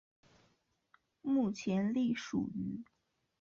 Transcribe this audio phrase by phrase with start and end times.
[1.21, 2.83] 目前隶属于。